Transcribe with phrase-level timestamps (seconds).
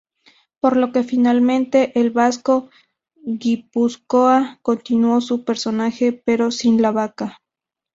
[0.59, 2.71] Por lo que finalmente, el Vasco
[3.21, 7.39] Guipúzcoa continuó su personaje pero sin la vaca.